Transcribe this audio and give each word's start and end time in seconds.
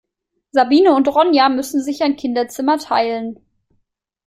Sabine 0.55 0.95
und 0.95 1.07
Ronja 1.09 1.47
müssen 1.49 1.83
sich 1.83 2.01
ein 2.01 2.15
Kinderzimmer 2.15 2.79
teilen. 2.79 3.37